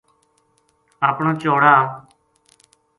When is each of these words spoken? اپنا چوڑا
اپنا 1.09 1.31
چوڑا 1.41 1.73